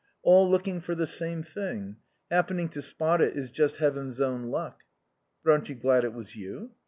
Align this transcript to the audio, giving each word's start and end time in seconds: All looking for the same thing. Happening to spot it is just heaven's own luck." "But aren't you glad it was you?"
All 0.23 0.49
looking 0.49 0.81
for 0.81 0.95
the 0.95 1.05
same 1.05 1.43
thing. 1.43 1.97
Happening 2.31 2.69
to 2.69 2.81
spot 2.81 3.21
it 3.21 3.37
is 3.37 3.51
just 3.51 3.77
heaven's 3.77 4.19
own 4.19 4.45
luck." 4.47 4.81
"But 5.43 5.51
aren't 5.51 5.69
you 5.69 5.75
glad 5.75 6.03
it 6.03 6.13
was 6.13 6.35
you?" 6.35 6.71